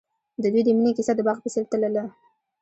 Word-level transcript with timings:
د 0.41 0.43
دوی 0.53 0.61
د 0.65 0.69
مینې 0.77 0.91
کیسه 0.97 1.13
د 1.15 1.21
باغ 1.27 1.37
په 1.41 1.49
څېر 1.53 1.65
تلله. 1.71 2.03